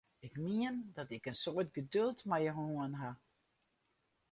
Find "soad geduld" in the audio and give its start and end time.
1.43-2.19